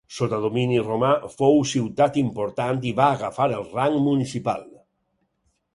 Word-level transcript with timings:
Sota 0.17 0.37
domini 0.45 0.79
romà 0.87 1.09
fou 1.33 1.61
ciutat 1.73 2.17
important 2.23 2.83
i 2.93 2.95
va 3.01 3.11
agafar 3.19 3.49
el 3.61 3.69
rang 3.79 4.01
municipal. 4.11 4.67